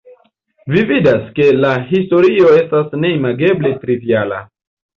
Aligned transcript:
Vi 0.75 0.81
vidas, 0.91 1.27
ke 1.35 1.45
la 1.65 1.75
historio 1.91 2.51
estas 2.63 2.99
neimageble 3.05 3.75
triviala. 3.87 4.45